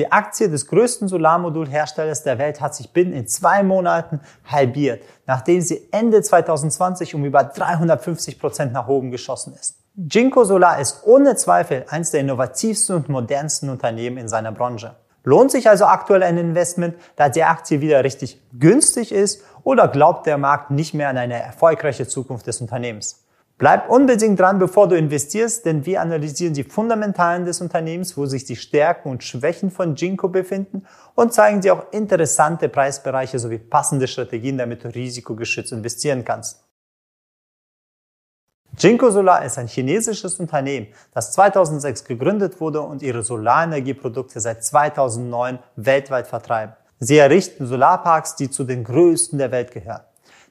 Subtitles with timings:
[0.00, 5.60] Die Aktie des größten Solarmodulherstellers der Welt hat sich binnen in zwei Monaten halbiert, nachdem
[5.60, 9.76] sie Ende 2020 um über 350 Prozent nach oben geschossen ist.
[9.94, 14.94] Jinko Solar ist ohne Zweifel eines der innovativsten und modernsten Unternehmen in seiner Branche.
[15.22, 20.24] Lohnt sich also aktuell ein Investment, da die Aktie wieder richtig günstig ist oder glaubt
[20.24, 23.22] der Markt nicht mehr an eine erfolgreiche Zukunft des Unternehmens?
[23.60, 28.46] Bleib unbedingt dran, bevor du investierst, denn wir analysieren die Fundamentalen des Unternehmens, wo sich
[28.46, 34.08] die Stärken und Schwächen von Jinko befinden und zeigen dir auch interessante Preisbereiche sowie passende
[34.08, 36.64] Strategien, damit du risikogeschützt investieren kannst.
[38.78, 45.58] Jinko Solar ist ein chinesisches Unternehmen, das 2006 gegründet wurde und ihre Solarenergieprodukte seit 2009
[45.76, 46.72] weltweit vertreiben.
[46.98, 50.04] Sie errichten Solarparks, die zu den größten der Welt gehören.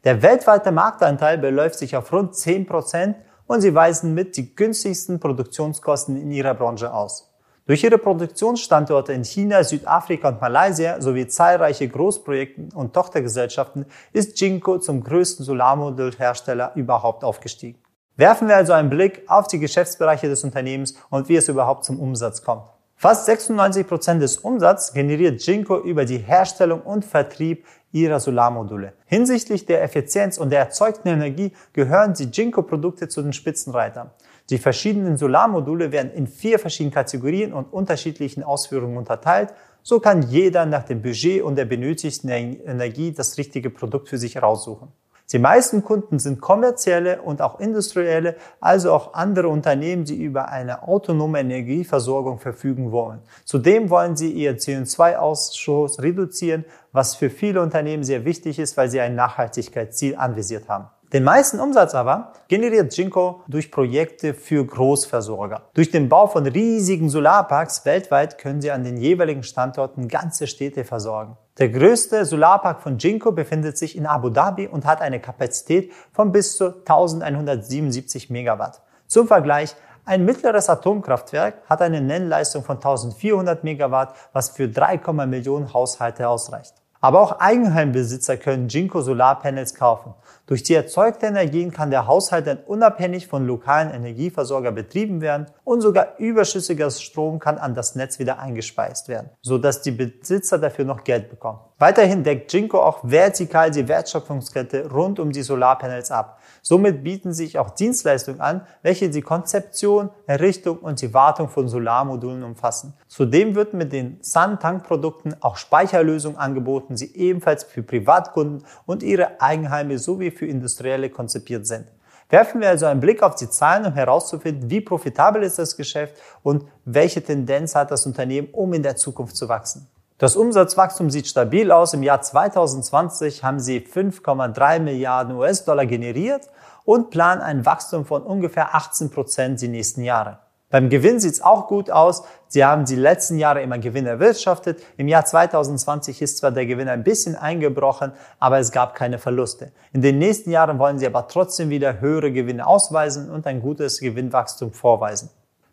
[0.06, 3.18] Der weltweite Marktanteil beläuft sich auf rund 10 Prozent
[3.48, 7.34] und sie weisen mit die günstigsten Produktionskosten in ihrer Branche aus.
[7.66, 14.80] Durch ihre Produktionsstandorte in China, Südafrika und Malaysia sowie zahlreiche Großprojekte und Tochtergesellschaften ist Jinko
[14.80, 17.80] zum größten Solarmodulhersteller überhaupt aufgestiegen.
[18.16, 22.00] Werfen wir also einen Blick auf die Geschäftsbereiche des Unternehmens und wie es überhaupt zum
[22.00, 22.64] Umsatz kommt.
[23.02, 28.94] Fast 96 Prozent des Umsatzes generiert Jinko über die Herstellung und Vertrieb ihrer Solarmodule.
[29.06, 34.12] Hinsichtlich der Effizienz und der erzeugten Energie gehören die Jinko-Produkte zu den Spitzenreitern.
[34.50, 39.54] Die verschiedenen Solarmodule werden in vier verschiedenen Kategorien und unterschiedlichen Ausführungen unterteilt.
[39.84, 44.36] So kann jeder nach dem Budget und der benötigten Energie das richtige Produkt für sich
[44.36, 44.92] heraussuchen.
[45.32, 50.88] Die meisten Kunden sind kommerzielle und auch industrielle, also auch andere Unternehmen, die über eine
[50.88, 53.20] autonome Energieversorgung verfügen wollen.
[53.46, 59.02] Zudem wollen sie ihr CO2-Ausschuss reduzieren, was für viele Unternehmen sehr wichtig ist, weil sie
[59.02, 60.88] ein Nachhaltigkeitsziel anvisiert haben.
[61.14, 65.70] Den meisten Umsatz aber generiert Jinko durch Projekte für Großversorger.
[65.74, 70.86] Durch den Bau von riesigen Solarparks weltweit können sie an den jeweiligen Standorten ganze Städte
[70.86, 71.36] versorgen.
[71.60, 76.32] Der größte Solarpark von Jinko befindet sich in Abu Dhabi und hat eine Kapazität von
[76.32, 78.82] bis zu 1177 Megawatt.
[79.08, 79.76] Zum Vergleich,
[80.06, 86.76] ein mittleres Atomkraftwerk hat eine Nennleistung von 1400 Megawatt, was für 3, Millionen Haushalte ausreicht.
[87.02, 90.14] Aber auch Eigenheimbesitzer können Jinko Solarpanels kaufen.
[90.48, 95.82] Durch die erzeugte Energien kann der Haushalt dann unabhängig von lokalen Energieversorger betrieben werden und
[95.82, 101.04] sogar überschüssiger Strom kann an das Netz wieder eingespeist werden, sodass die Besitzer dafür noch
[101.06, 101.60] Geld bekommen.
[101.82, 106.42] Weiterhin deckt Jinko auch vertikal die Wertschöpfungskette rund um die Solarpanels ab.
[106.62, 112.44] Somit bieten sich auch Dienstleistungen an, welche die Konzeption, Errichtung und die Wartung von Solarmodulen
[112.44, 112.96] umfassen.
[113.08, 120.00] Zudem wird mit den Sun-Tank-Produkten auch Speicherlösungen angeboten, die ebenfalls für Privatkunden und ihre Eigenheime
[120.00, 121.86] sowie für Industrielle konzipiert sind.
[122.28, 126.16] Werfen wir also einen Blick auf die Zahlen, um herauszufinden, wie profitabel ist das Geschäft
[126.44, 129.88] und welche Tendenz hat das Unternehmen, um in der Zukunft zu wachsen.
[130.20, 131.94] Das Umsatzwachstum sieht stabil aus.
[131.94, 136.50] Im Jahr 2020 haben sie 5,3 Milliarden US-Dollar generiert
[136.84, 140.40] und planen ein Wachstum von ungefähr 18 Prozent die nächsten Jahre.
[140.70, 142.24] Beim Gewinn sieht's auch gut aus.
[142.50, 144.84] Sie haben die letzten Jahre immer Gewinn erwirtschaftet.
[144.98, 149.72] Im Jahr 2020 ist zwar der Gewinn ein bisschen eingebrochen, aber es gab keine Verluste.
[149.94, 154.02] In den nächsten Jahren wollen sie aber trotzdem wieder höhere Gewinne ausweisen und ein gutes
[154.02, 155.30] Gewinnwachstum vorweisen.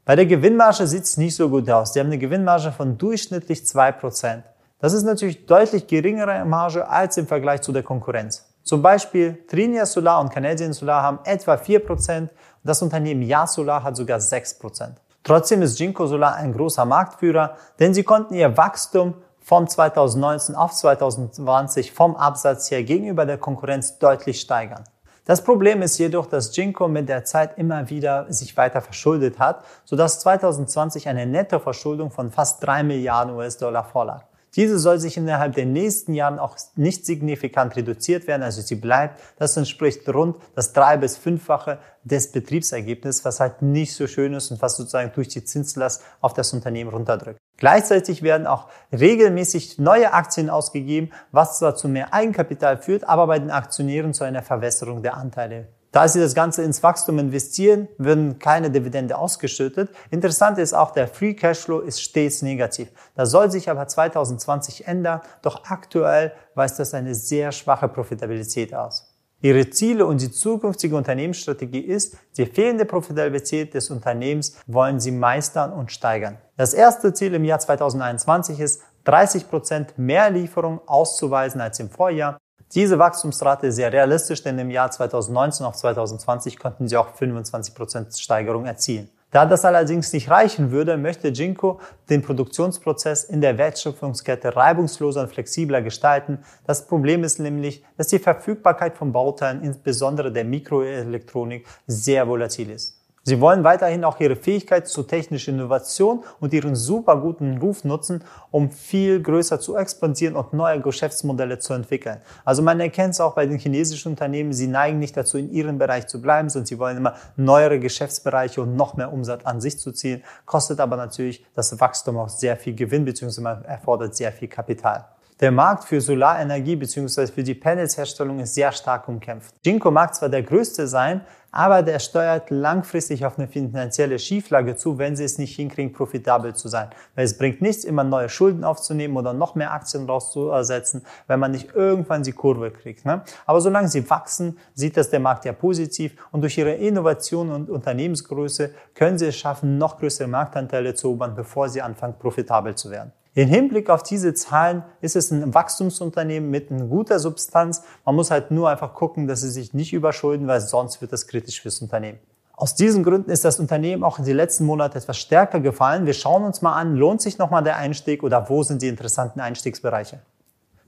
[0.06, 1.90] Bei der Gewinnmarge sieht es nicht so gut aus.
[1.90, 4.44] Die haben eine Gewinnmarge von durchschnittlich 2%.
[4.78, 8.46] Das ist natürlich deutlich geringere Marge als im Vergleich zu der Konkurrenz.
[8.62, 12.30] Zum Beispiel Trinia Solar und Canadian Solar haben etwa 4% und
[12.62, 14.90] das Unternehmen Ja Solar hat sogar 6%.
[15.24, 20.70] Trotzdem ist Jinko Solar ein großer Marktführer, denn sie konnten ihr Wachstum von 2019 auf
[20.72, 24.84] 2020 vom Absatz her gegenüber der Konkurrenz deutlich steigern.
[25.26, 29.64] Das Problem ist jedoch, dass Jinko mit der Zeit immer wieder sich weiter verschuldet hat,
[29.84, 34.22] sodass 2020 eine Nettoverschuldung von fast drei Milliarden US-Dollar vorlag.
[34.56, 39.20] Diese soll sich innerhalb der nächsten Jahren auch nicht signifikant reduziert werden, also sie bleibt.
[39.38, 44.50] Das entspricht rund das drei- bis fünffache des Betriebsergebnisses, was halt nicht so schön ist
[44.50, 47.38] und was sozusagen durch die Zinslast auf das Unternehmen runterdrückt.
[47.58, 53.38] Gleichzeitig werden auch regelmäßig neue Aktien ausgegeben, was zwar zu mehr Eigenkapital führt, aber bei
[53.38, 58.38] den Aktionären zu einer Verwässerung der Anteile da sie das Ganze ins Wachstum investieren, werden
[58.38, 59.88] keine Dividende ausgeschüttet.
[60.10, 62.88] Interessant ist auch, der Free Cashflow ist stets negativ.
[63.14, 69.10] Das soll sich aber 2020 ändern, doch aktuell weist das eine sehr schwache Profitabilität aus.
[69.40, 75.72] Ihre Ziele und die zukünftige Unternehmensstrategie ist, die fehlende Profitabilität des Unternehmens wollen sie meistern
[75.72, 76.36] und steigern.
[76.58, 82.36] Das erste Ziel im Jahr 2021 ist, 30 Prozent mehr Lieferung auszuweisen als im Vorjahr
[82.74, 88.20] diese Wachstumsrate ist sehr realistisch, denn im Jahr 2019 auf 2020 konnten sie auch 25%
[88.20, 89.08] Steigerung erzielen.
[89.30, 95.28] Da das allerdings nicht reichen würde, möchte Jinko den Produktionsprozess in der Wertschöpfungskette reibungsloser und
[95.28, 96.38] flexibler gestalten.
[96.66, 102.96] Das Problem ist nämlich, dass die Verfügbarkeit von Bauteilen, insbesondere der Mikroelektronik, sehr volatil ist.
[103.28, 108.22] Sie wollen weiterhin auch ihre Fähigkeit zur technischen Innovation und ihren super guten Ruf nutzen,
[108.52, 112.20] um viel größer zu expandieren und neue Geschäftsmodelle zu entwickeln.
[112.44, 115.76] Also man erkennt es auch bei den chinesischen Unternehmen, sie neigen nicht dazu, in ihrem
[115.76, 119.80] Bereich zu bleiben, sondern sie wollen immer neuere Geschäftsbereiche und noch mehr Umsatz an sich
[119.80, 123.64] zu ziehen, kostet aber natürlich das Wachstum auch sehr viel Gewinn bzw.
[123.66, 125.04] erfordert sehr viel Kapital.
[125.38, 127.26] Der Markt für Solarenergie bzw.
[127.26, 129.54] für die Panelsherstellung ist sehr stark umkämpft.
[129.62, 131.20] Jinko mag zwar der größte sein,
[131.52, 136.54] aber der steuert langfristig auf eine finanzielle Schieflage zu, wenn sie es nicht hinkriegen, profitabel
[136.54, 136.88] zu sein.
[137.14, 141.50] Weil es bringt nichts, immer neue Schulden aufzunehmen oder noch mehr Aktien rauszusetzen, wenn man
[141.50, 143.04] nicht irgendwann die Kurve kriegt.
[143.04, 143.20] Ne?
[143.44, 147.68] Aber solange sie wachsen, sieht das der Markt ja positiv und durch ihre Innovation und
[147.68, 152.90] Unternehmensgröße können sie es schaffen, noch größere Marktanteile zu erobern, bevor sie anfangen, profitabel zu
[152.90, 153.12] werden.
[153.36, 157.82] Im Hinblick auf diese Zahlen ist es ein Wachstumsunternehmen mit einer guter Substanz.
[158.06, 161.26] Man muss halt nur einfach gucken, dass sie sich nicht überschulden, weil sonst wird das
[161.26, 162.18] kritisch fürs Unternehmen.
[162.54, 166.06] Aus diesen Gründen ist das Unternehmen auch in den letzten Monaten etwas stärker gefallen.
[166.06, 169.40] Wir schauen uns mal an, lohnt sich nochmal der Einstieg oder wo sind die interessanten
[169.40, 170.20] Einstiegsbereiche?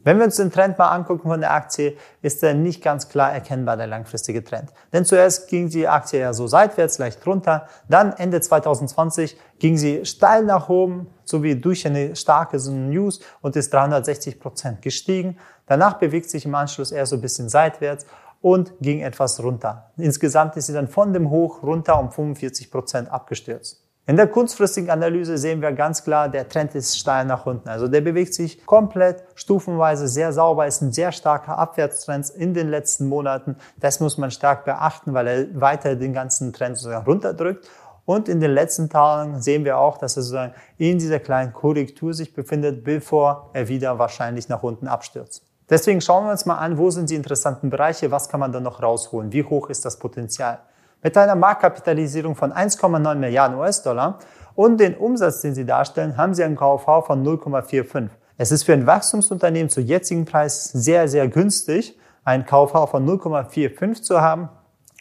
[0.05, 3.33] Wenn wir uns den Trend mal angucken von der Aktie, ist er nicht ganz klar
[3.33, 4.73] erkennbar, der langfristige Trend.
[4.93, 7.67] Denn zuerst ging die Aktie ja so seitwärts, leicht runter.
[7.89, 13.75] Dann Ende 2020 ging sie steil nach oben, sowie durch eine starke News und ist
[13.75, 15.37] 360 Prozent gestiegen.
[15.67, 18.07] Danach bewegt sich im Anschluss eher so ein bisschen seitwärts
[18.41, 19.91] und ging etwas runter.
[19.97, 23.88] Insgesamt ist sie dann von dem Hoch runter um 45 Prozent abgestürzt.
[24.09, 27.69] In der kurzfristigen Analyse sehen wir ganz klar, der Trend ist steil nach unten.
[27.69, 32.71] Also der bewegt sich komplett stufenweise sehr sauber, ist ein sehr starker Abwärtstrend in den
[32.71, 33.57] letzten Monaten.
[33.77, 37.69] Das muss man stark beachten, weil er weiter den ganzen Trend sozusagen runterdrückt.
[38.07, 42.15] Und in den letzten Tagen sehen wir auch, dass er sozusagen in dieser kleinen Korrektur
[42.15, 45.43] sich befindet, bevor er wieder wahrscheinlich nach unten abstürzt.
[45.69, 48.61] Deswegen schauen wir uns mal an, wo sind die interessanten Bereiche, was kann man da
[48.61, 50.61] noch rausholen, wie hoch ist das Potenzial.
[51.01, 54.19] Mit einer Marktkapitalisierung von 1,9 Milliarden US-Dollar
[54.57, 58.09] und den Umsatz, den sie darstellen, haben sie einen KV von 0,45.
[58.37, 64.03] Es ist für ein Wachstumsunternehmen zu jetzigen Preis sehr, sehr günstig, einen KV von 0,45
[64.03, 64.49] zu haben.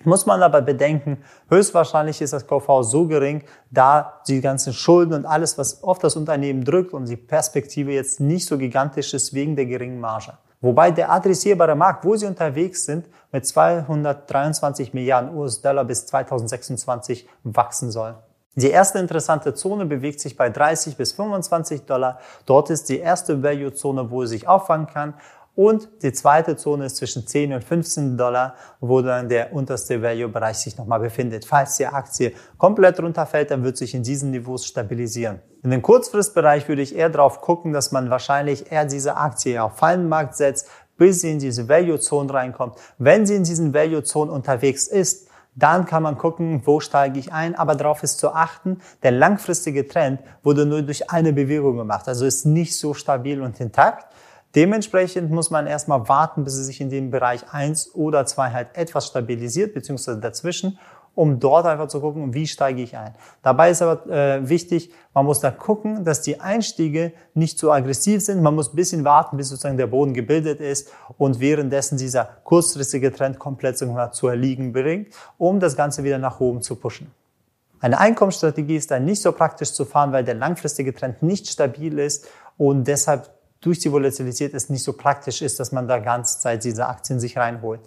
[0.03, 5.25] Muss man aber bedenken, höchstwahrscheinlich ist das KV so gering, da die ganzen Schulden und
[5.25, 9.55] alles, was auf das Unternehmen drückt und die Perspektive jetzt nicht so gigantisch ist wegen
[9.55, 10.33] der geringen Marge.
[10.59, 17.91] Wobei der adressierbare Markt, wo sie unterwegs sind, mit 223 Milliarden US-Dollar bis 2026 wachsen
[17.91, 18.15] soll.
[18.55, 22.19] Die erste interessante Zone bewegt sich bei 30 bis 25 Dollar.
[22.47, 25.13] Dort ist die erste Value-Zone, wo es sich auffangen kann.
[25.57, 30.57] Und die zweite Zone ist zwischen 10 und 15 Dollar, wo dann der unterste Value-Bereich
[30.57, 31.45] sich nochmal befindet.
[31.45, 35.39] Falls die Aktie komplett runterfällt, dann wird sich in diesen Niveaus stabilisieren.
[35.63, 39.77] In den Kurzfristbereich würde ich eher darauf gucken, dass man wahrscheinlich eher diese Aktie auf
[39.77, 42.75] Fallenmarkt setzt, bis sie in diese Value-Zone reinkommt.
[42.99, 47.55] Wenn sie in diesen Value-Zone unterwegs ist, dann kann man gucken, wo steige ich ein,
[47.55, 52.27] aber darauf ist zu achten, der langfristige Trend wurde nur durch eine Bewegung gemacht, also
[52.27, 54.05] ist nicht so stabil und intakt.
[54.57, 58.69] Dementsprechend muss man erstmal warten, bis es sich in dem Bereich 1 oder 2 halt
[58.73, 60.79] etwas stabilisiert, beziehungsweise dazwischen,
[61.13, 63.13] um dort einfach zu gucken, wie steige ich ein.
[63.43, 68.23] Dabei ist aber äh, wichtig, man muss da gucken, dass die Einstiege nicht zu aggressiv
[68.23, 68.41] sind.
[68.41, 73.13] Man muss ein bisschen warten, bis sozusagen der Boden gebildet ist und währenddessen dieser kurzfristige
[73.13, 77.11] Trend komplett zu erliegen bringt, um das Ganze wieder nach oben zu pushen.
[77.79, 81.99] Eine Einkommensstrategie ist dann nicht so praktisch zu fahren, weil der langfristige Trend nicht stabil
[81.99, 82.25] ist
[82.57, 83.36] und deshalb
[83.67, 87.19] durch die Volatilität es nicht so praktisch ist, dass man da ganze Zeit diese Aktien
[87.19, 87.81] sich reinholt.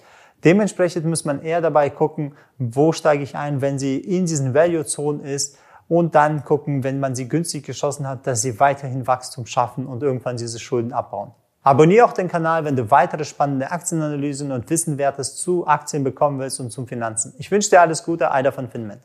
[0.44, 5.24] Dementsprechend muss man eher dabei gucken, wo steige ich ein, wenn sie in diesen Value-Zonen
[5.24, 5.56] ist
[5.88, 10.02] und dann gucken, wenn man sie günstig geschossen hat, dass sie weiterhin Wachstum schaffen und
[10.02, 11.32] irgendwann diese Schulden abbauen.
[11.62, 16.60] Abonniere auch den Kanal, wenn du weitere spannende Aktienanalysen und Wissenwertes zu Aktien bekommen willst
[16.60, 17.32] und zum Finanzen.
[17.38, 19.00] Ich wünsche dir alles Gute, Eider von Finment.